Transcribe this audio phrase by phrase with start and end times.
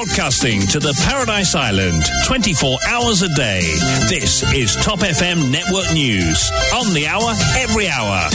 [0.00, 3.60] broadcasting to the Paradise Island 24 hours a day.
[4.08, 6.50] This is Top FM Network News.
[6.72, 8.30] On the hour, every hour.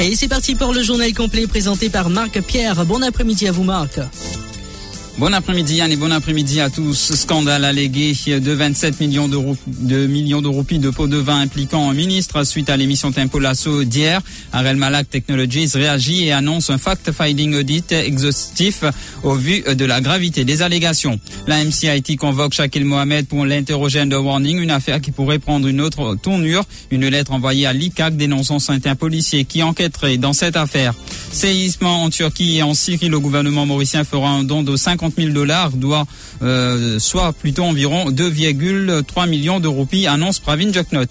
[0.00, 2.86] Et c'est parti pour le journal complet présenté par Marc Pierre.
[2.86, 4.00] Bon après-midi à vous Marc.
[5.18, 7.14] Bon après-midi Yann et bon après-midi à tous.
[7.14, 11.92] Scandale allégué de 27 millions de millions de roupies de pots de vin impliquant un
[11.92, 14.22] ministre suite à l'émission Tempo Lasso d'hier.
[14.52, 18.84] Arel Malak Technologies réagit et annonce un fact-finding audit exhaustif
[19.22, 21.20] au vu de la gravité des allégations.
[21.46, 25.82] La MCIT convoque Shakil Mohamed pour l'interroger de warning, une affaire qui pourrait prendre une
[25.82, 26.64] autre tournure.
[26.90, 30.94] Une lettre envoyée à l'ICAC dénonçant certains policiers qui enquêteraient dans cette affaire.
[31.32, 35.14] Séisme en Turquie et en Syrie, le gouvernement mauricien fera un don de 50 50
[35.16, 36.06] 000 dollars, doit,
[36.42, 41.06] euh, soit plutôt environ 2,3 millions de roupies, annonce Pravin Joknot.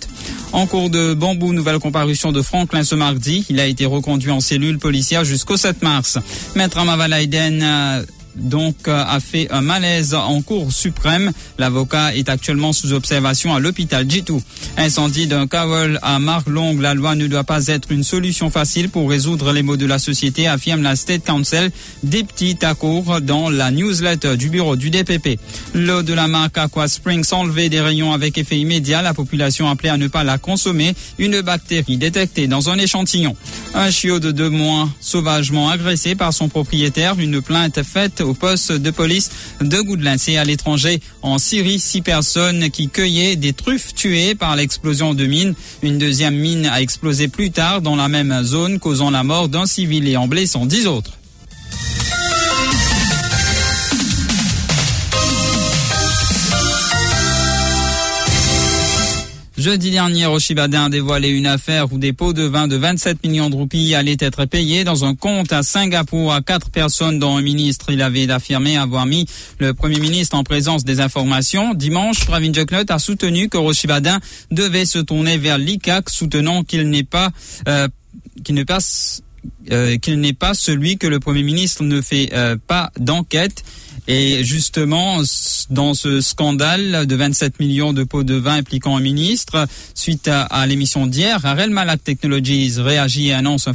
[0.53, 3.45] En cours de bambou, nouvelle comparution de Franklin ce mardi.
[3.49, 6.19] Il a été reconduit en cellule policière jusqu'au 7 mars.
[6.55, 8.03] Maître Amavalaiden euh,
[8.35, 11.31] donc euh, a fait un malaise en cour suprême.
[11.57, 14.41] L'avocat est actuellement sous observation à l'hôpital Jitou.
[14.77, 16.79] Incendie d'un cavol à Marlong.
[16.79, 19.99] La loi ne doit pas être une solution facile pour résoudre les maux de la
[19.99, 21.71] société, affirme la State Council
[22.03, 25.39] des petits cour dans la newsletter du bureau du DPP.
[25.73, 29.01] L'eau de la marque Aqua Spring s'enlevait des rayons avec effet immédiat.
[29.01, 30.93] La population appelée à ne pas la consommer.
[31.17, 33.35] Une bactérie détectée dans un échantillon.
[33.73, 37.19] Un chiot de deux mois sauvagement agressé par son propriétaire.
[37.19, 40.17] Une plainte faite au poste de police de Goudelin.
[40.17, 45.25] C'est à l'étranger, en Syrie, six personnes qui cueillaient des truffes tuées par l'explosion de
[45.25, 45.53] mine.
[45.83, 49.65] Une deuxième mine a explosé plus tard dans la même zone, causant la mort d'un
[49.65, 51.20] civil et en blessant dix autres.
[59.61, 63.51] Jeudi dernier, Rochibadin a dévoilé une affaire où des pots de vin de 27 millions
[63.51, 67.43] de roupies allaient être payés dans un compte à Singapour à quatre personnes dont un
[67.43, 67.91] ministre.
[67.91, 69.27] Il avait affirmé avoir mis
[69.59, 71.75] le premier ministre en présence des informations.
[71.75, 74.19] Dimanche, Pravin Joknot a soutenu que Rochibadin
[74.49, 77.29] devait se tourner vers l'ICAC, soutenant qu'il n'est pas,
[77.67, 77.87] euh,
[78.43, 79.21] qu'il ne passe,
[79.71, 83.63] euh, qu'il n'est pas celui que le premier ministre ne fait euh, pas d'enquête.
[84.07, 85.21] Et justement,
[85.69, 90.65] dans ce scandale de 27 millions de pots de vin impliquant un ministre, suite à,
[90.65, 93.73] l'émission d'hier, Arel Malak Technologies réagit et annonce un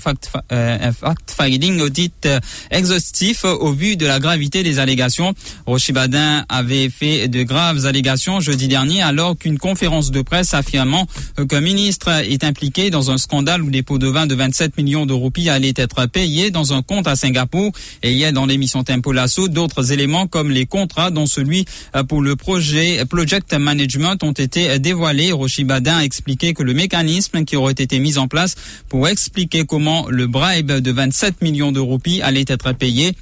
[0.53, 5.35] euh, fact-finding audit euh, exhaustif au vu de la gravité des allégations.
[5.67, 11.07] Rochibadin avait fait de graves allégations jeudi dernier alors qu'une conférence de presse affirmant
[11.49, 15.07] qu'un ministre est impliqué dans un scandale où des pots de vin de 27 millions
[15.07, 17.73] de roupies allaient être payés dans un compte à Singapour.
[18.03, 22.23] Et a dans l'émission Tempo Lasso d'autres éléments comme les contrats dont celui euh, pour
[22.23, 25.33] le projet Project Management ont été dévoilés.
[25.33, 28.55] Rochi Badin a expliqué que le mécanisme qui aurait été mis en place
[28.89, 33.13] pour expliquer comment le bribe de 27 millions de roupies allait être payé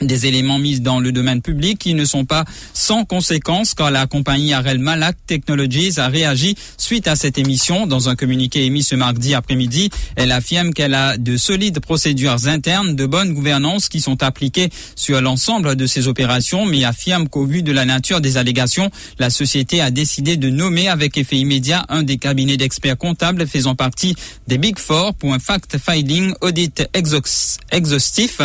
[0.00, 2.44] des éléments mis dans le domaine public qui ne sont pas
[2.74, 7.86] sans conséquences car la compagnie Arel Malak Technologies a réagi suite à cette émission.
[7.86, 12.94] Dans un communiqué émis ce mardi après-midi, elle affirme qu'elle a de solides procédures internes
[12.94, 17.62] de bonne gouvernance qui sont appliquées sur l'ensemble de ses opérations, mais affirme qu'au vu
[17.62, 22.02] de la nature des allégations, la société a décidé de nommer avec effet immédiat un
[22.02, 24.14] des cabinets d'experts comptables faisant partie
[24.46, 28.40] des Big Four pour un fact-finding audit exhaustif.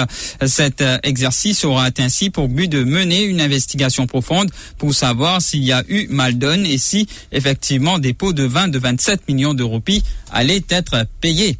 [0.45, 5.71] Cet exercice aura ainsi pour but de mener une investigation profonde pour savoir s'il y
[5.71, 9.63] a eu mal donne et si effectivement des pots de vin de 27 millions de
[9.63, 11.57] roupies allaient être payés.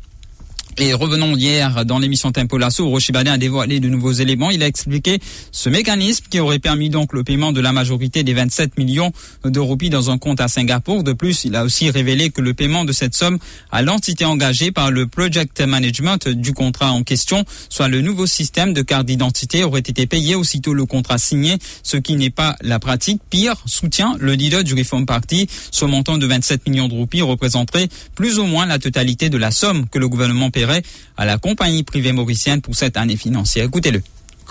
[0.78, 4.50] Et revenons hier dans l'émission Tempo Lasso, a dévoilé de nouveaux éléments.
[4.50, 5.20] Il a expliqué
[5.52, 9.12] ce mécanisme qui aurait permis donc le paiement de la majorité des 27 millions
[9.44, 11.04] de roupies dans un compte à Singapour.
[11.04, 13.38] De plus, il a aussi révélé que le paiement de cette somme
[13.72, 18.74] à l'entité engagée par le project management du contrat en question, soit le nouveau système
[18.74, 22.80] de carte d'identité, aurait été payé aussitôt le contrat signé, ce qui n'est pas la
[22.80, 23.22] pratique.
[23.30, 25.48] Pire, soutient le leader du Reform Party.
[25.72, 29.52] Ce montant de 27 millions de roupies représenterait plus ou moins la totalité de la
[29.52, 30.63] somme que le gouvernement paie
[31.18, 33.66] à la compagnie privée mauricienne pour cette année financière.
[33.66, 34.02] Écoutez-le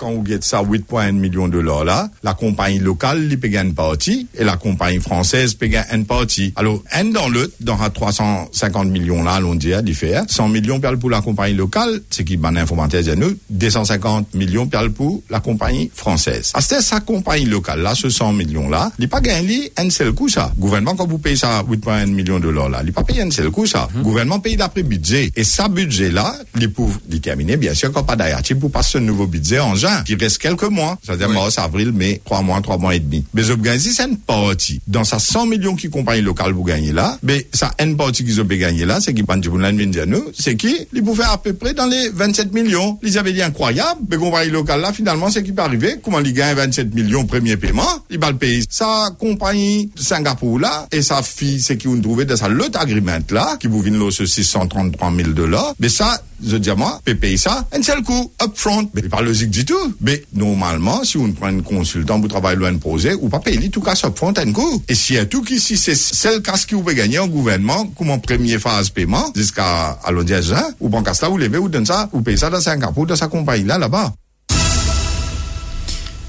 [0.03, 3.73] quand vous gagnez ça 8,1 millions de dollars là, la compagnie locale, il paye une
[3.73, 6.51] partie et la compagnie française paye une partie.
[6.57, 11.09] Alors, un dans l'autre, dans 350 millions là, l'on dit, à faire 100 millions pour
[11.09, 16.51] la compagnie locale, c'est qui ban informateur de nous, 250 millions pour la compagnie française.
[16.53, 20.11] À cette sa compagnie locale là, ce 100 millions là, il pas gagné un seul
[20.11, 20.51] coup ça.
[20.59, 23.51] Gouvernement, quand vous payez ça 8,1 millions de dollars là, il pas payé un seul
[23.51, 23.87] coup ça.
[23.95, 24.03] Mhm.
[24.03, 25.31] Gouvernement paye d'après budget.
[25.37, 28.97] Et ça budget là, il peut déterminer, bien sûr, quand pas d'ailleurs, pour passer ce
[28.97, 31.35] nouveau budget en loin, qui reste quelques mois, c'est-à-dire oui.
[31.35, 33.25] mars, avril, mai, 3 mois, 3 mois et demi.
[33.33, 34.81] Mais vous gagnez, c'est une partie.
[34.87, 38.39] Dans sa 100 millions qui compagnie locale vous gagnez là, mais ça, une partie qu'ils
[38.41, 39.23] ont gagné là, c'est qui,
[40.37, 42.99] c'est qui, ils pouvaient à peu près dans les 27 millions.
[43.03, 46.33] Ils avaient dit incroyable, mais compagnie locale là, finalement, c'est qui peut arriver, comment ils
[46.33, 48.63] gagnent 27 millions premier paiement, ils va le payer.
[48.69, 53.19] Sa compagnie Singapour là, et sa fille, c'est qui vous trouvez dans sa lot agreement
[53.31, 57.37] là, qui vous vient l'eau ceci 133 000 dollars, mais ça, ze diamant, pe pey
[57.41, 58.91] sa, en sel kou, upfront.
[58.95, 59.91] Be, pa lozik di tou.
[60.03, 63.71] Be, normalman, si ou n pren konsultant pou travay lwen proje, ou pa pey li
[63.73, 64.81] tou kas upfront en kou.
[64.87, 68.23] E si en tou ki si se sel kas ki ou pe ganyan gouvenman, kouman
[68.23, 69.65] premye faz peyman, diska
[70.07, 72.61] alon diajan, ou ban kas la ou leve ou den sa, ou pey sa da
[72.63, 74.09] 5 apou da sa kompany la la ba.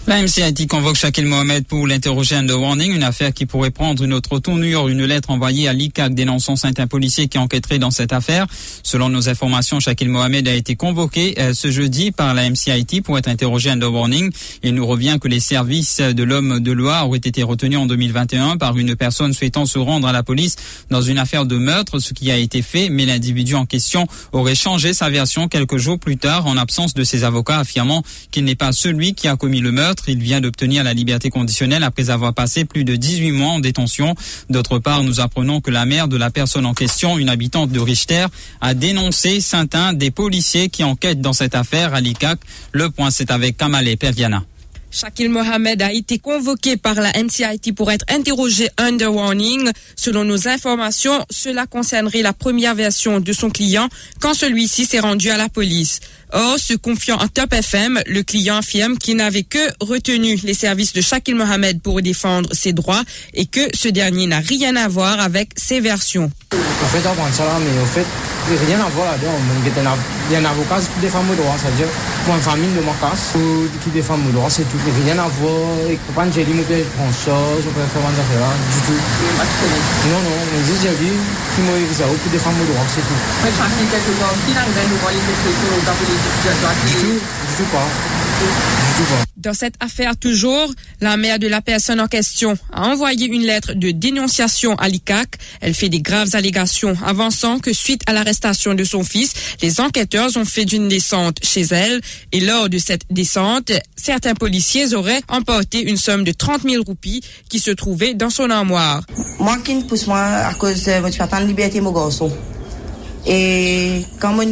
[0.07, 4.13] La MCIT convoque Shakil Mohamed pour l'interroger de warning, une affaire qui pourrait prendre une
[4.13, 4.89] autre tournure.
[4.89, 8.47] Une lettre envoyée à l'ICAC dénonçant certains policiers qui enquêteraient dans cette affaire.
[8.83, 13.17] Selon nos informations, Shakil Mohamed a été convoqué euh, ce jeudi par la MCIT pour
[13.17, 14.31] être interrogé de warning.
[14.63, 18.59] Il nous revient que les services de l'homme de loi auraient été retenus en 2021
[18.59, 20.57] par une personne souhaitant se rendre à la police
[20.91, 24.55] dans une affaire de meurtre, ce qui a été fait, mais l'individu en question aurait
[24.55, 28.55] changé sa version quelques jours plus tard en absence de ses avocats affirmant qu'il n'est
[28.55, 29.94] pas celui qui a commis le meurtre.
[30.09, 34.15] Il vient d'obtenir la liberté conditionnelle après avoir passé plus de 18 mois en détention.
[34.51, 37.81] D'autre part, nous apprenons que la mère de la personne en question, une habitante de
[37.81, 38.27] Richter,
[38.61, 42.39] a dénoncé Saint-Un des policiers qui enquêtent dans cette affaire à l'ICAC.
[42.73, 44.45] Le point, c'est avec Kamale Perviana.
[44.95, 49.69] Shakil Mohamed a été convoqué par la MCIT pour être interrogé under warning.
[49.97, 53.89] Selon nos informations, cela concernerait la première version de son client
[54.21, 55.99] quand celui-ci s'est rendu à la police.
[56.37, 60.93] Or, se confiant en Top FM, le client affirme qu'il n'avait que retenu les services
[60.93, 63.05] de Shakil Mohamed pour défendre ses droits
[63.35, 66.33] et que ce dernier n'a rien à voir avec ses versions.
[68.49, 69.33] Rien à voir là-dedans.
[69.65, 71.89] Il y a un avocat qui défend mes droits, c'est-à-dire,
[72.27, 73.37] moi, une famille de ma casse,
[73.83, 74.81] qui défend mes droits, c'est tout.
[75.05, 75.65] Rien à voir.
[75.89, 79.01] Et quand j'ai dit, je prends ça, je peux faire là, du tout.
[80.13, 81.17] Non, non, mais juste j'ai dit,
[81.57, 83.21] qui m'a dit ça, qui défend mes droits, c'est tout.
[86.89, 87.89] Du tout, du tout pas.
[89.37, 93.75] Dans cette affaire toujours, la mère de la personne en question a envoyé une lettre
[93.75, 95.37] de dénonciation à l'ICAC.
[95.61, 100.31] Elle fait des graves allégations avançant que suite à l'arrestation de son fils, les enquêteurs
[100.37, 102.01] ont fait une descente chez elle
[102.33, 107.23] et lors de cette descente, certains policiers auraient emporté une somme de 30 000 roupies
[107.49, 109.03] qui se trouvait dans son armoire.
[109.39, 112.33] Moi qui pousse moi à cause de liberté mon garçon.
[113.27, 114.45] Et quand mon,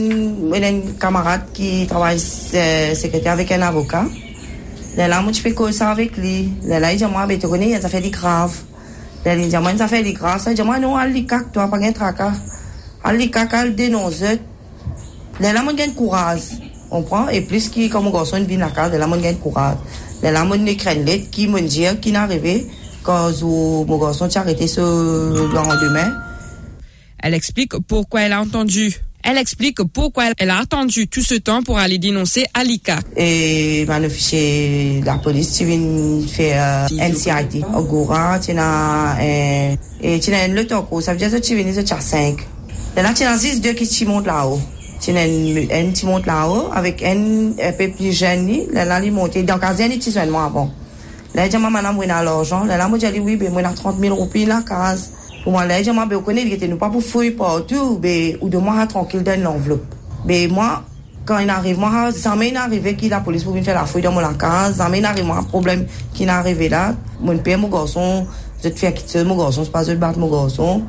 [0.99, 2.19] camarade qui travaille
[2.55, 4.07] euh, secrétaire avec un avocat,
[4.97, 6.53] là, moi, je peux ça avec lui.
[6.65, 8.57] Là, il dit, moi, tu connais, ça fait des graves.
[9.25, 10.41] Là, il dit, moi, ça fait des graves.
[10.41, 12.33] Ça dit, moi, non, à l'ICAC, toi, pas de tracas.
[13.05, 14.23] À l'ICAC, à dénonce.
[15.41, 16.41] Là, là, moi, j'ai courage.
[16.91, 19.77] On prend, et plus qui, comme garçon vient la case, là, moi, j'ai courage.
[20.23, 22.67] Là, là, moi, j'ai une lettre qui me dit, qui n'est arrivé,
[23.03, 26.11] quand mon garçon s'est arrêté ce lendemain.
[27.23, 29.01] Elle explique pourquoi elle a entendu.
[29.23, 32.99] Elle explique pourquoi elle a attendu tout ce temps pour aller dénoncer Alika.
[33.17, 33.87] Et
[34.19, 37.65] chez la police, tu viens faire euh, NCIT.
[37.77, 42.37] Au Goura, tu as euh, le toco, ça veut dire que tu viens de 5.
[42.97, 44.61] Là, tu as 6 deux qui tu montent là-haut.
[45.01, 49.39] Tu as un qui monte là-haut avec un, un peu plus jeune, là, il monte.
[49.39, 50.71] Donc, à Zéni, tu moi avant.
[51.35, 52.65] Là, je dis, maman, a l'argent.
[52.65, 55.11] Là, moi, j'ai dit, oui, mais moi, on a 30 000 roupies, là, case.
[55.43, 58.51] Ouman lè, jèman be ou konè, li gete nou pa pou fouy portou, be ou
[58.51, 59.97] de mwa ha tronkil den l'envelop.
[60.23, 60.85] Be mwa,
[61.27, 63.83] kan in arrive, mwa ha, zanmè in arrive ki la polis pou vin fè la
[63.91, 65.83] fouy dan mwen la kan, zanmè in arrive mwa problem
[66.15, 66.85] ki in arrive la,
[67.19, 68.23] mwen pe mwen gorson,
[68.63, 70.87] zè te fè akitse mwen gorson, se pa zè te bat mwen gorson,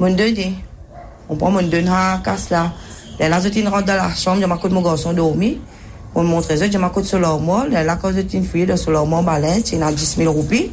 [0.00, 0.50] mwen dè dè.
[1.30, 2.72] Mwen mwen dè nan kas la.
[3.20, 5.52] Lè la zè te in rente dan la chanm, jèman kote mwen gorson dormi,
[6.16, 8.74] mwen mwen trezè, jèman kote solor mwen, lè la kote zè te in fouy de
[8.80, 10.72] solor mwen balè, se nan 10.000 roupi.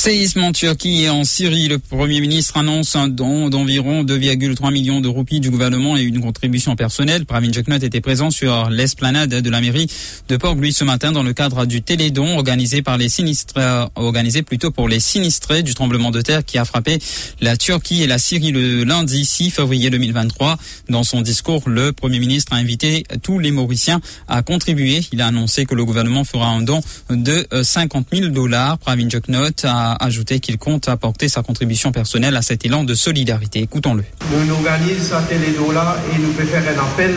[0.00, 5.02] Séisme en Turquie et en Syrie, le Premier ministre annonce un don d'environ 2,3 millions
[5.02, 7.26] de roupies du gouvernement et une contribution personnelle.
[7.26, 9.88] Pravin Jeknot était présent sur l'esplanade de la mairie
[10.30, 14.70] de Port-Louis ce matin dans le cadre du télédon organisé par les sinistrés, organisé plutôt
[14.70, 16.98] pour les sinistrés du tremblement de terre qui a frappé
[17.42, 20.56] la Turquie et la Syrie le lundi 6 février 2023.
[20.88, 25.02] Dans son discours, le Premier ministre a invité tous les Mauriciens à contribuer.
[25.12, 26.80] Il a annoncé que le gouvernement fera un don
[27.10, 28.78] de 50 000 dollars.
[28.78, 33.60] Pravin Jeknot a ajouté qu'il compte apporter sa contribution personnelle à cet élan de solidarité.
[33.60, 34.04] Écoutons-le.
[34.32, 37.14] Nous organisons ce télédo-là et nous faisons faire un appel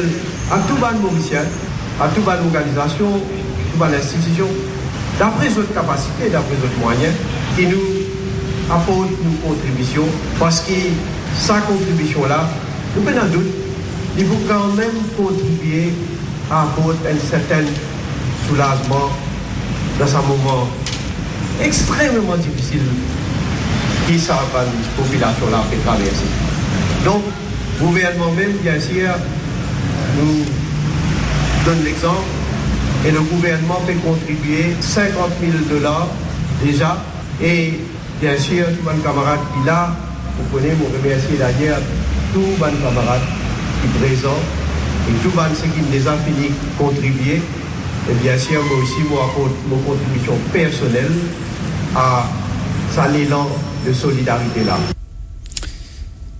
[0.52, 1.22] à tout le monde
[2.02, 4.48] à toute l'organisation, à toute l'institution,
[5.20, 7.14] d'après notre capacité, d'après notre moyens,
[7.56, 10.08] qui nous apportent nos contributions,
[10.40, 10.74] parce que
[11.38, 12.50] sa contribution-là,
[12.96, 13.54] nous pouvons doute,
[14.18, 15.94] il faut quand même contribuer
[16.50, 17.64] apporte un certain
[18.48, 19.10] soulagement
[20.00, 20.68] dans un moment
[21.62, 22.82] extrêmement difficile
[24.08, 24.36] qui sa
[24.98, 26.30] population-là peut traverser.
[27.06, 27.22] Donc,
[27.80, 29.10] le gouvernement même, bien sûr,
[30.20, 30.46] nous
[31.66, 32.28] donne l'exemple
[33.06, 36.08] et le gouvernement peut contribuer 50 000 dollars
[36.64, 36.98] déjà.
[37.42, 37.80] Et
[38.22, 39.96] bien sûr, tous mes camarades qui là,
[40.38, 41.80] vous connaissez, vous remercier d'ailleurs
[42.34, 43.22] tous mes camarades
[43.82, 44.44] qui sont présents
[45.10, 47.42] et tous ceux qui ont déjà fini contribuer.
[48.10, 49.30] Et bien sûr, moi aussi, moi,
[49.70, 51.12] mon contribution personnelle
[51.96, 52.28] à
[52.92, 53.48] cet élan
[53.86, 54.78] de solidarité là.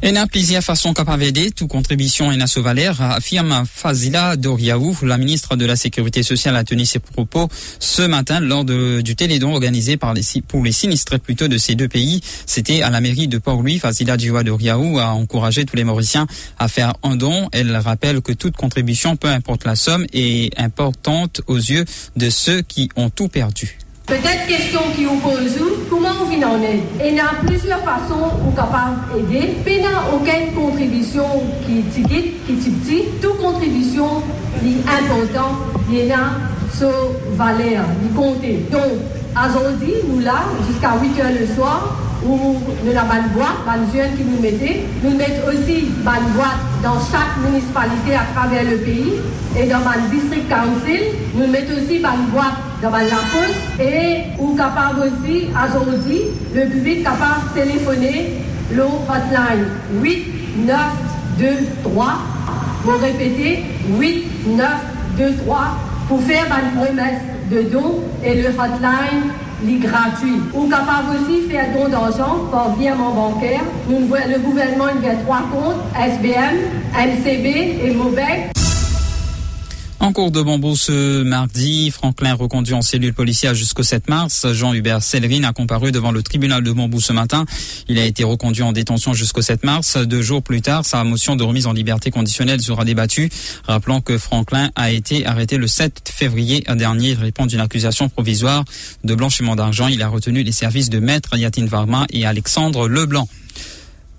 [0.06, 4.98] En a plusieurs façons capables d'aider, toute contribution à valeur, affirme Fazila Doriaou.
[5.04, 7.48] La ministre de la Sécurité sociale a tenu ses propos
[7.80, 11.88] ce matin lors du télédon organisé par les, pour les sinistrés plutôt de ces deux
[11.88, 12.20] pays.
[12.46, 13.80] C'était à la mairie de Port-Louis.
[13.80, 16.28] Fazila Doriaou a encouragé tous les Mauriciens
[16.60, 17.48] à faire un don.
[17.54, 21.86] Elle rappelle que toute contribution, peu importe la somme, est importante aux yeux
[22.18, 23.78] de ceux qui ont tout perdu.
[24.06, 25.58] Peut-être question qui vous pose,
[25.90, 29.82] comment vous vient en aide Il y a plusieurs façons où capable d'aider.
[29.82, 31.24] A aucune contribution
[31.66, 33.22] qui est petite, qui est petite.
[33.22, 34.22] Toute contribution
[34.62, 36.32] est importante, il y a
[36.74, 36.88] sa
[37.32, 38.42] valeur, il compte.
[38.72, 38.82] Donc,
[39.38, 41.96] aujourd'hui, nous là, jusqu'à 8 heures le soir,
[42.26, 44.84] ou de la ban boite, ban jeune qui nous mettez.
[45.04, 49.14] Nous mettons aussi ban boite dans chaque municipalité à travers le pays
[49.58, 51.02] et dans ban district council.
[51.36, 56.22] Nous mettons aussi ban boite dans ban la poste et ou capable aussi, aujourd'hui,
[56.56, 58.34] le public capable de téléphoner
[58.72, 59.66] le hotline
[60.02, 60.78] 8 9
[61.40, 61.46] 2
[61.84, 62.06] 3
[62.84, 63.64] pour répéter
[64.00, 64.68] 8 9
[65.18, 65.58] 2 3
[66.08, 69.32] pour faire ban promesse de don et le hotline
[69.66, 70.42] li gratuit.
[70.54, 73.62] Ou capable aussi faire don d'argent par virement bancaire.
[73.90, 76.56] Le gouvernement, il y a trois comptes, SBM,
[76.94, 78.53] MCB et MOBEC.
[80.04, 84.52] En cours de bambou ce mardi, Franklin reconduit en cellule policière jusqu'au 7 mars.
[84.52, 87.46] Jean-Hubert Sellerine a comparu devant le tribunal de bambou ce matin.
[87.88, 89.96] Il a été reconduit en détention jusqu'au 7 mars.
[89.96, 93.30] Deux jours plus tard, sa motion de remise en liberté conditionnelle sera débattue.
[93.66, 97.14] Rappelant que Franklin a été arrêté le 7 février dernier.
[97.14, 98.66] Répond d'une accusation provisoire
[99.06, 99.88] de blanchiment d'argent.
[99.88, 103.30] Il a retenu les services de maître Yatin Varma et Alexandre Leblanc.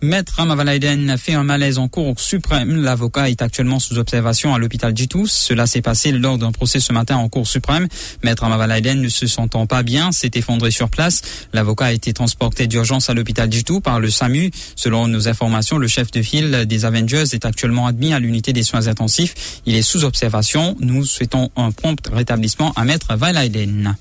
[0.04, 2.76] Maître Amavalaiden fait un malaise en cours suprême.
[2.82, 5.28] L'avocat est actuellement sous observation à l'hôpital Jitous.
[5.28, 7.88] Cela s'est passé lors d'un procès ce matin en cour suprême.
[8.22, 11.22] Maître Amavalaiden ne se sentant pas bien s'est effondré sur place.
[11.54, 14.50] L'avocat a été transporté d'urgence à l'hôpital Jitou par le SAMU.
[14.76, 18.62] Selon nos informations, le chef de file des Avengers est actuellement admis à l'unité des
[18.62, 19.62] soins intensifs.
[19.64, 20.76] Il est sous observation.
[20.80, 23.96] Nous souhaitons un prompt rétablissement à Maître Valaiden.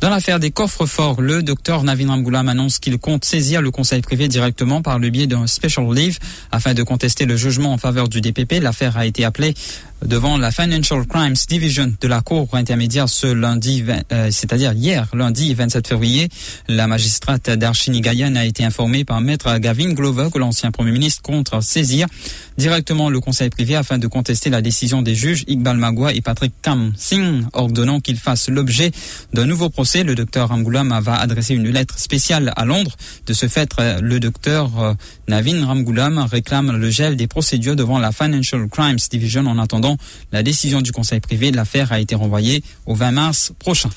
[0.00, 4.00] Dans l'affaire des coffres forts, le docteur Navin Ramgoulam annonce qu'il compte saisir le conseil
[4.00, 6.18] privé directement par le biais d'un special leave
[6.50, 8.62] afin de contester le jugement en faveur du DPP.
[8.62, 9.52] L'affaire a été appelée
[10.04, 15.54] devant la Financial Crimes Division de la Cour intermédiaire ce lundi, euh, c'est-à-dire hier, lundi
[15.54, 16.28] 27 février.
[16.68, 21.22] La magistrate d'Archini Gayan a été informée par maître Gavin Glover que l'ancien premier ministre
[21.22, 22.06] compte saisir
[22.56, 26.52] directement le conseil privé afin de contester la décision des juges Iqbal Magua et Patrick
[26.62, 28.90] Kam Singh, ordonnant qu'il fasse l'objet
[29.32, 30.04] d'un nouveau procès.
[30.04, 32.96] Le docteur Ramgoulam va adresser une lettre spéciale à Londres.
[33.26, 34.94] De ce fait, le docteur euh,
[35.28, 39.89] Navin Ramgoulam réclame le gel des procédures devant la Financial Crimes Division en attendant
[40.32, 43.90] la décision du conseil privé de l'affaire a été renvoyée au 20 mars prochain.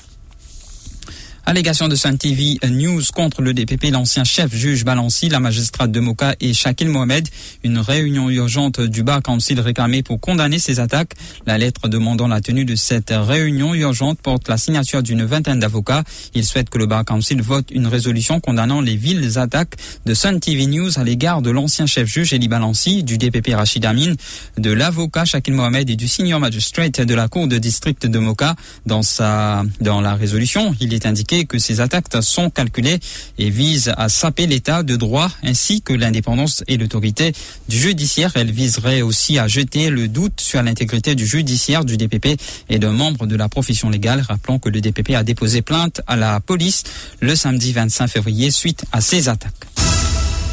[1.45, 6.00] Allégation de Sun TV News contre le DPP, l'ancien chef juge Balancy, la magistrate de
[6.00, 7.27] Moka et Shakil Mohamed.
[7.65, 11.12] Une réunion urgente du Bar Council réclamée pour condamner ces attaques.
[11.45, 16.05] La lettre demandant la tenue de cette réunion urgente porte la signature d'une vingtaine d'avocats.
[16.33, 20.39] Il souhaite que le Bar Council vote une résolution condamnant les villes attaques de Sun
[20.39, 24.13] TV News à l'égard de l'ancien chef juge Eli Balancy, du DPP Rachid Amin,
[24.57, 28.55] de l'avocat Shakil Mohamed et du senior magistrate de la cour de district de Moka.
[28.85, 32.99] Dans sa, dans la résolution, il est indiqué que ces attaques sont calculées
[33.37, 37.33] et visent à saper l'état de droit ainsi que l'indépendance et l'autorité
[37.67, 38.31] du judiciaire.
[38.35, 42.91] Elle viserait aussi à jeter le doute sur l'intégrité du judiciaire du DPP et d'un
[42.91, 44.21] membre de la profession légale.
[44.21, 46.83] Rappelons que le DPP a déposé plainte à la police
[47.19, 49.67] le samedi 25 février suite à ces attaques.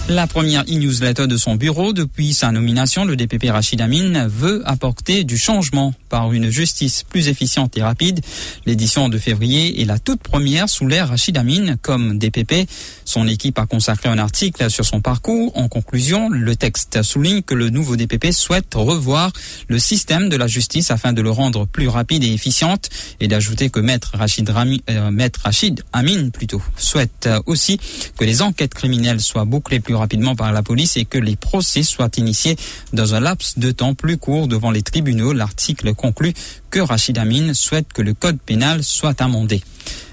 [0.09, 5.23] La première e-newsletter de son bureau depuis sa nomination, le DPP Rachid Amin veut apporter
[5.23, 8.21] du changement par une justice plus efficiente et rapide.
[8.67, 12.69] L'édition de février est la toute première sous l'ère Rachid Amin comme DPP.
[13.11, 15.51] Son équipe a consacré un article sur son parcours.
[15.57, 19.33] En conclusion, le texte souligne que le nouveau DPP souhaite revoir
[19.67, 22.89] le système de la justice afin de le rendre plus rapide et efficiente
[23.19, 24.49] et d'ajouter que Maître Rachid,
[24.89, 27.81] euh, Maître Rachid Amin plutôt souhaite aussi
[28.17, 31.83] que les enquêtes criminelles soient bouclées plus rapidement par la police et que les procès
[31.83, 32.55] soient initiés
[32.93, 35.33] dans un laps de temps plus court devant les tribunaux.
[35.33, 36.33] L'article conclut
[36.71, 39.65] que Rachid Amin souhaite que le code pénal soit amendé.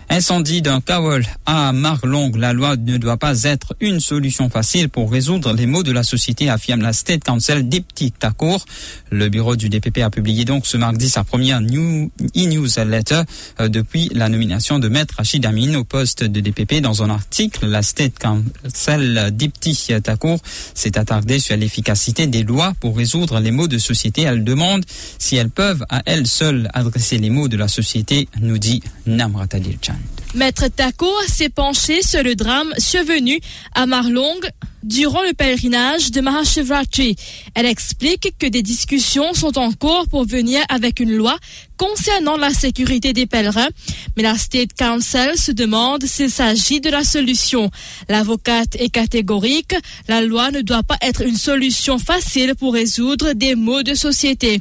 [0.10, 2.32] Incendie d'un kawol à Marlong.
[2.38, 6.04] La loi ne doit pas être une solution facile pour résoudre les maux de la
[6.04, 8.66] société, affirme la State Council Dipti Takour.
[9.12, 13.24] Le bureau du DPP a publié donc ce mardi sa première e-newsletter
[13.60, 16.80] euh, depuis la nomination de Maître Rachid Amin au poste de DPP.
[16.82, 20.40] Dans un article, la State Council Dipti Takour
[20.74, 24.22] s'est attardée sur l'efficacité des lois pour résoudre les maux de société.
[24.22, 24.86] Elle demande
[25.20, 29.60] si elles peuvent à elles seules adresser les maux de la société, nous dit Namrata
[29.60, 29.97] Dilchan.
[30.38, 33.40] Maître Tako s'est penché sur le drame survenu
[33.74, 34.40] à Marlong
[34.84, 37.16] durant le pèlerinage de Mahashivratri.
[37.56, 41.36] Elle explique que des discussions sont en cours pour venir avec une loi
[41.78, 43.70] concernant la sécurité des pèlerins,
[44.16, 47.70] mais la State Council se demande s'il s'agit de la solution.
[48.10, 49.76] L'avocate est catégorique,
[50.08, 54.60] la loi ne doit pas être une solution facile pour résoudre des maux de société.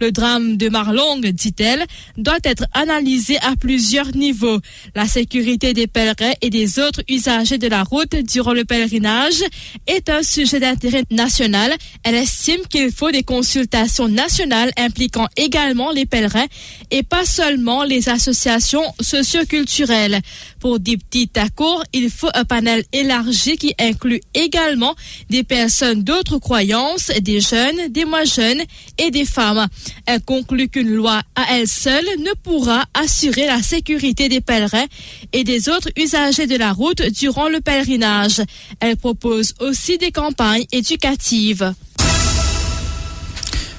[0.00, 1.84] Le drame de Marlong, dit-elle,
[2.16, 4.58] doit être analysé à plusieurs niveaux.
[4.94, 9.42] La sécurité des pèlerins et des autres usagers de la route durant le pèlerinage
[9.86, 11.72] est un sujet d'intérêt national.
[12.02, 16.46] Elle estime qu'il faut des consultations nationales impliquant également les pèlerins
[16.90, 20.20] et pas seulement les associations socioculturelles.
[20.60, 24.94] Pour des petits accords, il faut un panel élargi qui inclut également
[25.30, 28.62] des personnes d'autres croyances, des jeunes, des moins jeunes
[28.98, 29.66] et des femmes.
[30.06, 34.86] Elle conclut qu'une loi à elle seule ne pourra assurer la sécurité des pèlerins
[35.32, 38.42] et des autres usagers de la route durant le pèlerinage.
[38.80, 41.74] Elle propose aussi des campagnes éducatives.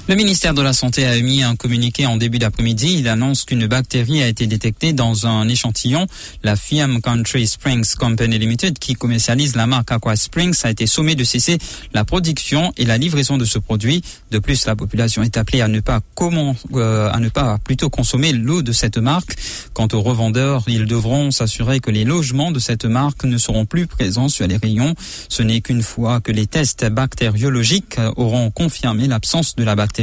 [0.08, 2.98] Le ministère de la Santé a émis un communiqué en début d'après-midi.
[3.00, 6.06] Il annonce qu'une bactérie a été détectée dans un échantillon.
[6.44, 11.16] La firme Country Springs Company Limited, qui commercialise la marque Aqua Springs, a été sommée
[11.16, 11.58] de cesser
[11.96, 14.04] la production et la livraison de ce produit.
[14.30, 17.90] De plus, la population est appelée à ne pas comment, euh, à ne pas plutôt
[17.90, 19.36] consommer l'eau de cette marque.
[19.74, 23.88] Quant aux revendeurs, ils devront s'assurer que les logements de cette marque ne seront plus
[23.88, 24.94] présents sur les rayons.
[25.30, 29.95] Ce n'est qu'une fois que les tests bactériologiques auront confirmé l'absence de la bactérie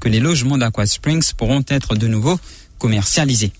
[0.00, 2.38] que les logements d'Aqua Springs pourront être de nouveau
[2.78, 3.52] commercialisés.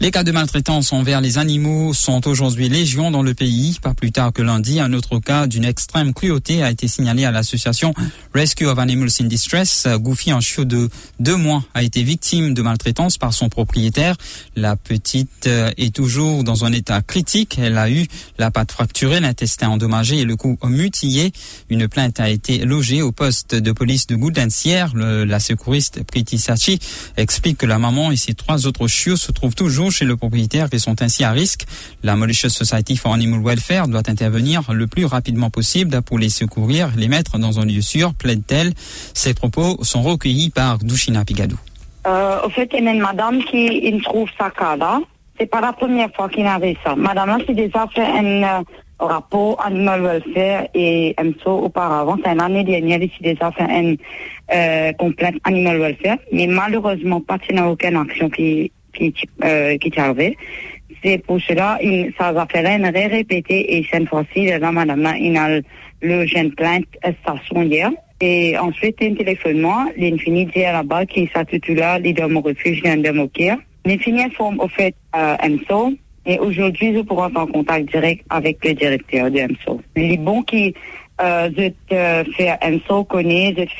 [0.00, 3.78] Les cas de maltraitance envers les animaux sont aujourd'hui légion dans le pays.
[3.80, 7.30] Pas plus tard que lundi, un autre cas d'une extrême cruauté a été signalé à
[7.30, 7.94] l'association
[8.34, 9.86] Rescue of Animals in Distress.
[9.96, 14.16] Goofy, un chiot de deux mois, a été victime de maltraitance par son propriétaire.
[14.56, 17.56] La petite euh, est toujours dans un état critique.
[17.58, 21.32] Elle a eu la patte fracturée, l'intestin endommagé et le cou mutilé.
[21.70, 24.92] Une plainte a été logée au poste de police de Goudensière.
[24.94, 26.78] La secouriste Priti Sachi
[27.16, 30.68] explique que la maman et ses trois autres chiots se trouvent toujours chez le propriétaire
[30.72, 31.64] et sont ainsi à risque.
[32.02, 36.90] La Mauritius Society for Animal Welfare doit intervenir le plus rapidement possible pour les secourir,
[36.96, 38.72] les mettre dans un lieu sûr, plaide-t-elle.
[39.14, 41.58] Ces propos sont recueillis par Dushina Pigadou.
[42.06, 44.76] Euh, au fait, il y a une madame qui il trouve sa cas
[45.38, 46.94] C'est pas la première fois qu'il avait ça.
[46.94, 48.62] Madame là, c'est déjà fait un euh,
[48.98, 52.16] rapport Animal Welfare et MSO auparavant.
[52.22, 53.96] C'est l'année dernière, il s'est déjà fait une
[54.52, 54.92] euh,
[55.44, 56.18] Animal Welfare.
[56.32, 60.36] Mais malheureusement, pas de aucune action qui qui, euh, qui est
[61.02, 65.60] C'est pour cela, il, ça va faire une répéter et cette fois-ci, là, madame, a
[66.00, 66.86] le jeune plainte
[67.22, 67.90] station hier.
[68.20, 73.60] Et ensuite, un téléphone moi, l'infini dit là-bas qui s'intitule les mon refuge d'un démocratie.
[73.84, 75.92] L'infini forme au fait euh, MSO.
[76.26, 79.82] Et aujourd'hui, je pourrais être en contact direct avec le directeur de MSO.
[79.94, 80.74] Les bons qui
[81.20, 83.74] euh, je te fais MSO connaît, je te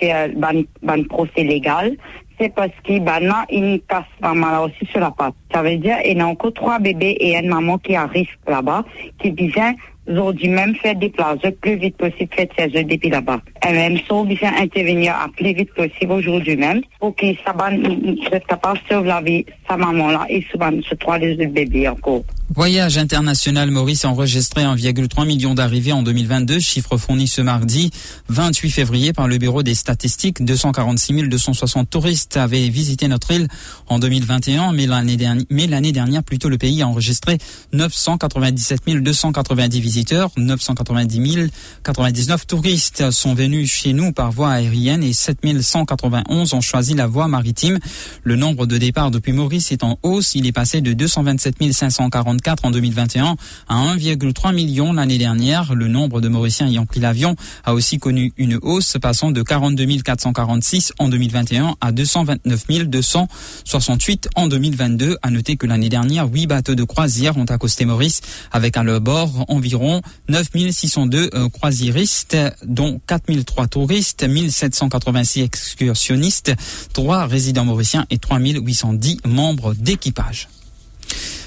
[0.87, 1.97] un procès légal
[2.39, 5.35] c'est parce qu'il maintenant, il casse pas mal aussi sur la patte.
[5.53, 8.85] Ça veut dire qu'il y a encore trois bébés et une maman qui arrive là-bas,
[9.19, 9.75] qui vient
[10.09, 13.41] aujourd'hui même faire des plages le plus vite possible, faire ses depuis là-bas.
[13.63, 18.79] Elle même sont vient intervenir à plus vite possible aujourd'hui même pour qu'il soit capable
[18.79, 22.23] de sauver la vie de sa maman là et souvent ce trois bébés encore.
[22.51, 27.91] Voyage international Maurice a enregistré 1,3 million d'arrivées en 2022, chiffre fourni ce mardi
[28.29, 30.45] 28 février par le Bureau des statistiques.
[30.45, 33.49] 246 260 touristes avaient visité notre île
[33.89, 37.39] en 2021, mais l'année dernière, plutôt le pays a enregistré
[37.73, 40.31] 997 290 visiteurs.
[40.37, 41.51] 990
[41.83, 47.27] 099 touristes sont venus chez nous par voie aérienne et 7191 ont choisi la voie
[47.27, 47.79] maritime.
[48.23, 50.35] Le nombre de départs depuis Maurice est en hausse.
[50.35, 53.37] Il est passé de 227 540 444 en 2021
[53.69, 55.75] à 1,3 million l'année dernière.
[55.75, 59.85] Le nombre de Mauriciens ayant pris l'avion a aussi connu une hausse, passant de 42
[60.03, 65.19] 446 en 2021 à 229 268 en 2022.
[65.23, 68.21] À noter que l'année dernière, huit bateaux de croisière ont accosté Maurice
[68.53, 76.53] avec à leur bord environ 9 602 euh, croisiéristes, dont 4003 touristes, 1786 excursionnistes,
[76.93, 80.49] 3 résidents mauriciens et 3810 membres d'équipage.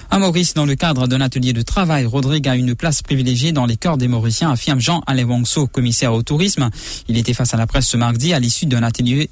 [0.10, 3.66] À Maurice, dans le cadre d'un atelier de travail, Rodrigue a une place privilégiée dans
[3.66, 6.70] les cœurs des Mauriciens, affirme Jean-Alain Wongso, commissaire au tourisme.
[7.10, 9.30] Il était face à la presse ce mardi à l'issue d'un atelier,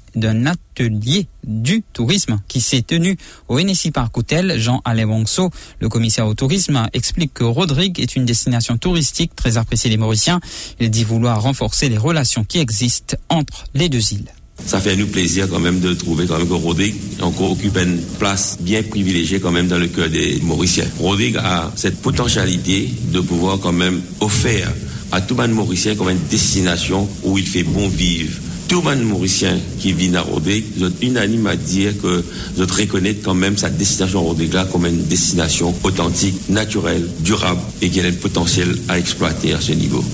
[1.44, 3.16] du tourisme qui s'est tenu
[3.48, 4.60] au NSI Park Hotel.
[4.60, 9.88] Jean-Alain Wongso, le commissaire au tourisme, explique que Rodrigue est une destination touristique très appréciée
[9.88, 10.40] des Mauriciens.
[10.78, 14.30] Il dit vouloir renforcer les relations qui existent entre les deux îles.
[14.64, 18.00] Ça fait nous plaisir quand même de trouver quand même que Rodrigue encore occupe une
[18.18, 20.86] place bien privilégiée quand même dans le cœur des Mauriciens.
[20.98, 24.68] Rodrigue a cette potentialité de pouvoir quand même offrir
[25.12, 28.32] à tout le Mauricien comme une destination où il fait bon vivre.
[28.66, 32.24] Tout le Mauricien qui vit à Rodrigue, je suis unanime à dire que
[32.58, 37.88] je reconnais quand même sa destination Rodrigue là comme une destination authentique, naturelle, durable et
[37.88, 40.04] qui a le potentiel à exploiter à ce niveau.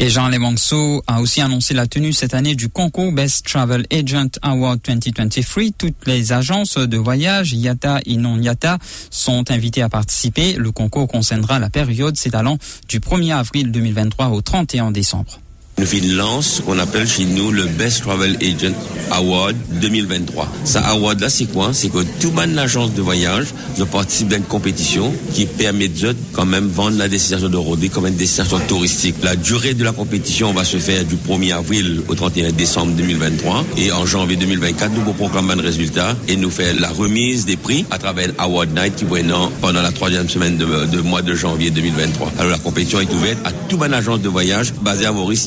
[0.00, 4.38] Et Jean Lemonceau a aussi annoncé la tenue cette année du concours Best Travel Agent
[4.42, 5.64] Award 2023.
[5.76, 8.78] Toutes les agences de voyage, IATA et non IATA,
[9.10, 10.52] sont invitées à participer.
[10.52, 12.58] Le concours concernera la période s'étalant
[12.88, 15.40] du 1er avril 2023 au 31 décembre.
[15.78, 18.74] Nous une lance qu'on appelle chez nous le Best Travel Agent
[19.12, 20.48] Award 2023.
[20.64, 21.70] Ça award là, c'est quoi?
[21.72, 23.46] C'est que tout le monde agence de voyage
[23.78, 27.88] je participe à une compétition qui permet de quand même vendre la destination de Rodé
[27.88, 29.16] comme une destination touristique.
[29.22, 33.64] La durée de la compétition va se faire du 1er avril au 31 décembre 2023
[33.76, 37.84] et en janvier 2024 nous proclamons le résultat et nous faisons la remise des prix
[37.90, 39.18] à travers Award Night qui va
[39.60, 42.32] pendant la troisième semaine de, mois de janvier 2023.
[42.38, 45.46] Alors la compétition est ouverte à tout bonne agence de voyage basée à Maurice.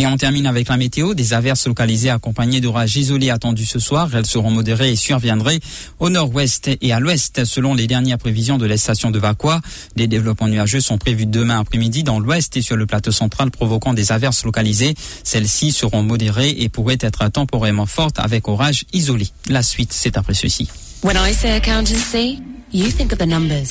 [0.00, 1.12] Et on termine avec la météo.
[1.12, 4.08] Des averses localisées accompagnées d'orages isolés attendus ce soir.
[4.14, 5.58] Elles seront modérées et surviendraient
[5.98, 9.60] au nord-ouest et à l'ouest selon les dernières prévisions de la station de Vaqua.
[9.96, 13.92] Des développements nuageux sont prévus demain après-midi dans l'ouest et sur le plateau central provoquant
[13.92, 14.94] des averses localisées.
[15.24, 19.30] Celles-ci seront modérées et pourraient être temporairement fortes avec orages isolés.
[19.48, 20.68] La suite, c'est après ceci.
[21.02, 22.40] When I say accountancy,
[22.72, 23.70] you think of the numbers.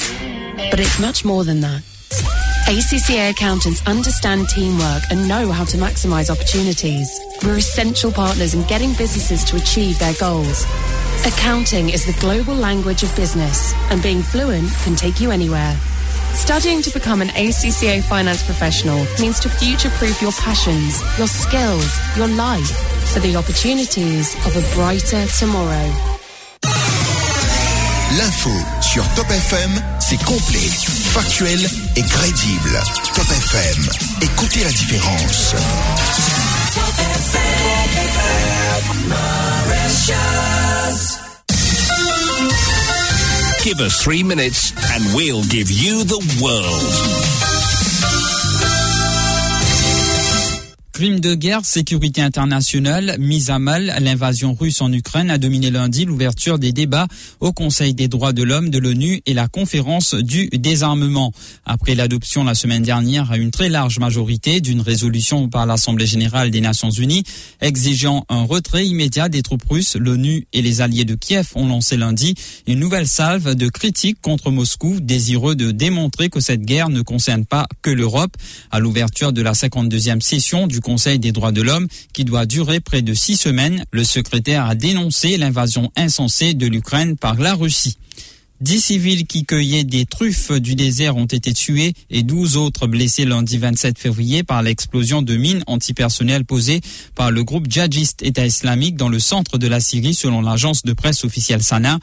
[0.72, 1.97] But it's much more than that.
[2.12, 7.20] ACCA accountants understand teamwork and know how to maximize opportunities.
[7.44, 10.66] We're essential partners in getting businesses to achieve their goals.
[11.26, 15.76] Accounting is the global language of business, and being fluent can take you anywhere.
[16.34, 21.98] Studying to become an ACCA finance professional means to future proof your passions, your skills,
[22.16, 22.70] your life
[23.14, 25.92] for the opportunities of a brighter tomorrow.
[28.18, 28.50] L'info
[28.82, 30.70] sur Top FM, c'est complet,
[31.12, 31.60] factuel
[31.98, 32.82] et crédible.
[33.14, 33.90] Top FM,
[34.22, 35.54] écoutez la différence.
[43.64, 47.57] Give us three minutes and we'll give you the world.
[50.98, 56.06] Crime de guerre, sécurité internationale, mise à mal, l'invasion russe en Ukraine a dominé lundi
[56.06, 57.06] l'ouverture des débats
[57.40, 61.34] au Conseil des droits de l'homme de l'ONU et la conférence du désarmement.
[61.68, 66.50] Après l'adoption la semaine dernière à une très large majorité d'une résolution par l'Assemblée générale
[66.50, 67.24] des Nations unies
[67.62, 71.96] exigeant un retrait immédiat des troupes russes, l'ONU et les alliés de Kiev ont lancé
[71.96, 72.34] lundi
[72.66, 77.46] une nouvelle salve de critiques contre Moscou, désireux de démontrer que cette guerre ne concerne
[77.46, 78.36] pas que l'Europe.
[78.72, 82.80] À l'ouverture de la 52e session du Conseil des droits de l'homme qui doit durer
[82.80, 87.98] près de six semaines, le secrétaire a dénoncé l'invasion insensée de l'Ukraine par la Russie.
[88.62, 93.26] Dix civils qui cueillaient des truffes du désert ont été tués et douze autres blessés
[93.26, 96.80] lundi 27 février par l'explosion de mines antipersonnelles posées
[97.16, 100.94] par le groupe djihadiste État islamique dans le centre de la Syrie selon l'agence de
[100.94, 102.00] presse officielle Sana.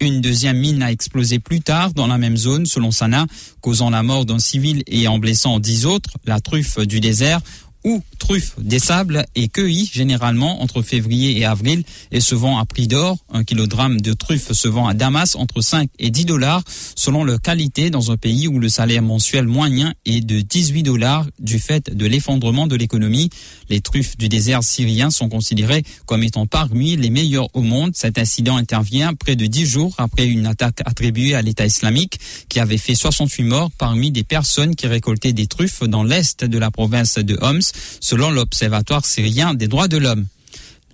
[0.00, 3.26] Une deuxième mine a explosé plus tard dans la même zone, selon Sana,
[3.60, 6.10] causant la mort d'un civil et en blessant dix autres.
[6.26, 7.40] La truffe du désert
[7.84, 12.64] ou truffe des sables est cueillie généralement entre février et avril et se vend à
[12.64, 13.18] prix d'or.
[13.30, 16.62] Un kilogramme de truffe se vend à Damas entre 5 et 10 dollars
[16.96, 21.26] selon leur qualité dans un pays où le salaire mensuel moyen est de 18 dollars
[21.38, 23.28] du fait de l'effondrement de l'économie.
[23.68, 27.92] Les truffes du désert syrien sont considérées comme étant parmi les meilleures au monde.
[27.94, 32.18] Cet incident intervient près de 10 jours après une attaque attribuée à l'État islamique
[32.48, 36.58] qui avait fait 68 morts parmi des personnes qui récoltaient des truffes dans l'est de
[36.58, 40.26] la province de Homs selon l'Observatoire syrien des droits de l'homme.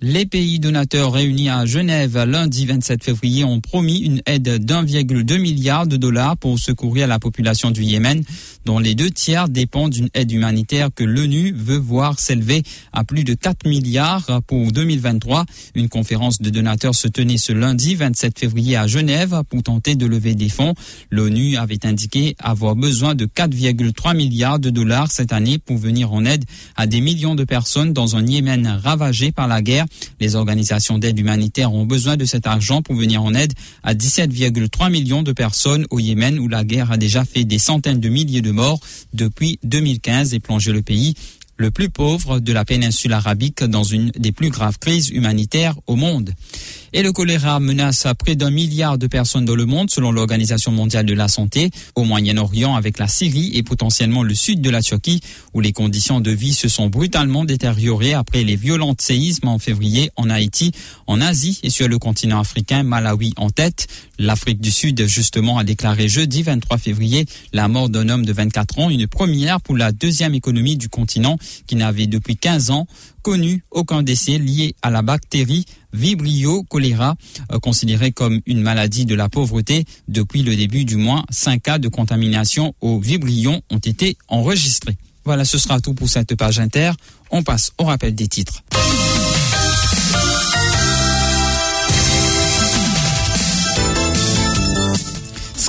[0.03, 5.85] Les pays donateurs réunis à Genève lundi 27 février ont promis une aide d'1,2 milliard
[5.85, 8.23] de dollars pour secourir la population du Yémen,
[8.65, 13.23] dont les deux tiers dépendent d'une aide humanitaire que l'ONU veut voir s'élever à plus
[13.23, 15.45] de 4 milliards pour 2023.
[15.75, 20.07] Une conférence de donateurs se tenait ce lundi 27 février à Genève pour tenter de
[20.07, 20.73] lever des fonds.
[21.11, 26.25] L'ONU avait indiqué avoir besoin de 4,3 milliards de dollars cette année pour venir en
[26.25, 29.85] aide à des millions de personnes dans un Yémen ravagé par la guerre.
[30.19, 34.91] Les organisations d'aide humanitaire ont besoin de cet argent pour venir en aide à 17,3
[34.91, 38.41] millions de personnes au Yémen où la guerre a déjà fait des centaines de milliers
[38.41, 38.79] de morts
[39.13, 41.15] depuis 2015 et plongé le pays
[41.61, 45.95] le plus pauvre de la péninsule arabique dans une des plus graves crises humanitaires au
[45.95, 46.31] monde.
[46.93, 51.05] Et le choléra menace près d'un milliard de personnes dans le monde, selon l'Organisation mondiale
[51.05, 55.21] de la santé, au Moyen-Orient avec la Syrie et potentiellement le sud de la Turquie,
[55.53, 60.11] où les conditions de vie se sont brutalement détériorées après les violents séismes en février
[60.17, 60.73] en Haïti,
[61.07, 63.87] en Asie et sur le continent africain, Malawi en tête.
[64.19, 68.79] L'Afrique du Sud, justement, a déclaré jeudi 23 février la mort d'un homme de 24
[68.79, 72.85] ans, une première pour la deuxième économie du continent qui n'avait depuis 15 ans
[73.21, 77.15] connu aucun décès lié à la bactérie Vibrio choléra,
[77.51, 79.85] euh, considérée comme une maladie de la pauvreté.
[80.07, 84.97] Depuis le début du mois, cinq cas de contamination au Vibrion ont été enregistrés.
[85.25, 86.91] Voilà, ce sera tout pour cette page inter.
[87.29, 88.63] On passe au rappel des titres.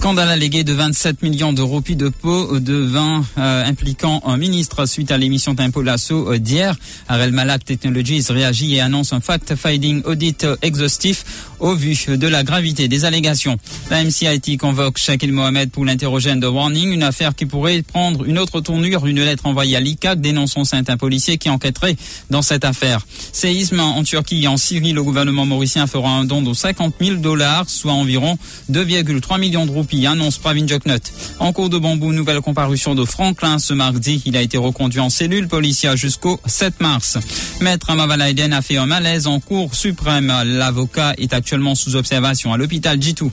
[0.03, 4.85] Scandale allégué de 27 millions de roupies de pots de vin euh, impliquant un ministre
[4.85, 6.75] suite à l'émission d'impôt l'assaut euh, d'hier.
[7.07, 12.88] Arel Malak Technologies réagit et annonce un fact-finding audit exhaustif au vu de la gravité
[12.88, 13.57] des allégations.
[13.88, 18.38] La MCIT convoque Shakil Mohamed pour l'interrogène de Warning, une affaire qui pourrait prendre une
[18.38, 21.96] autre tournure, une lettre envoyée à l'ICAC dénonçant un policier qui enquêterait
[22.31, 23.07] dans cette affaire.
[23.33, 27.16] Séisme en Turquie et en Syrie, le gouvernement mauricien fera un don de 50 000
[27.16, 28.38] dollars, soit environ
[28.70, 30.98] 2,3 millions de roupies, annonce Pravin Joknot.
[31.38, 34.22] En cours de bambou, nouvelle comparution de Franklin ce mardi.
[34.27, 37.18] Il a été reconduit en cellule policière jusqu'au 7 mars.
[37.61, 40.33] Maître Amavalaiden a fait un malaise en cours suprême.
[40.44, 43.27] L'avocat est actuellement sous observation à l'hôpital Jitu.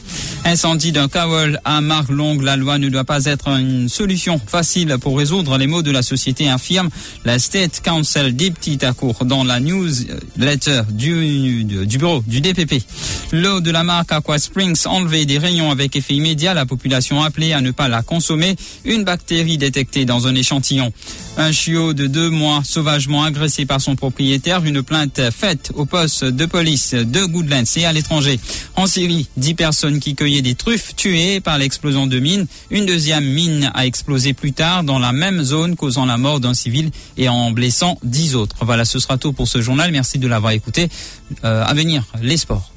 [0.43, 2.41] Incendie d'un kawal à Marlong.
[2.41, 6.01] La loi ne doit pas être une solution facile pour résoudre les maux de la
[6.01, 6.89] société, infirme
[7.23, 12.83] la State Council des petites court dans la newsletter du, du bureau du DPP.
[13.31, 16.53] L'eau de la marque Aqua Springs enlevée des rayons avec effet immédiat.
[16.53, 18.55] La population appelée à ne pas la consommer.
[18.85, 20.91] Une bactérie détectée dans un échantillon.
[21.37, 24.63] Un chiot de deux mois sauvagement agressé par son propriétaire.
[24.65, 28.08] Une plainte faite au poste de police de Goodlands et à l'étranger.
[28.09, 32.47] En Syrie, dix personnes qui cueillaient des truffes tuées par l'explosion de mines.
[32.71, 36.53] Une deuxième mine a explosé plus tard dans la même zone, causant la mort d'un
[36.53, 38.55] civil et en blessant dix autres.
[38.61, 39.91] Voilà, ce sera tout pour ce journal.
[39.91, 40.89] Merci de l'avoir écouté.
[41.43, 42.71] Euh, à venir, les sports.